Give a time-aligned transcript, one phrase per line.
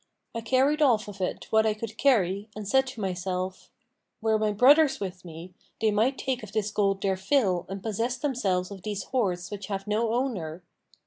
[0.33, 3.69] I carried off of it what I could carry and said to myself,
[4.19, 8.17] 'Were my brothers with me, they might take of this gold their fill and possess
[8.17, 10.63] themselves of these hoards which have no owner.'